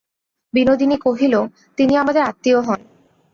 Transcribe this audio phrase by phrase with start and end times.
[0.53, 1.35] বিনোদিনী কহিল,
[1.77, 2.79] তিনি আমাদের আত্মীয় হন।